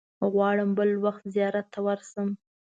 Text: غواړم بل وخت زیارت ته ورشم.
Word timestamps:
غواړم 0.31 0.69
بل 0.77 0.89
وخت 1.05 1.23
زیارت 1.35 1.67
ته 1.73 1.79
ورشم. 1.87 2.29